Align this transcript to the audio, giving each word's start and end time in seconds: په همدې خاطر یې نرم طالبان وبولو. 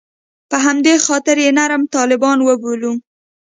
په 0.49 0.57
همدې 0.65 0.93
خاطر 1.05 1.35
یې 1.43 1.49
نرم 1.59 1.83
طالبان 1.95 2.37
وبولو. 2.47 2.91